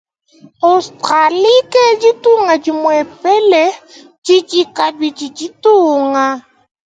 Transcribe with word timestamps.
Australie 0.75 1.59
ke 1.71 1.83
ditunga 2.01 2.53
dimuepele 2.63 3.63
didi 4.25 4.61
kabidi 4.77 5.25
ditunga. 5.37 6.25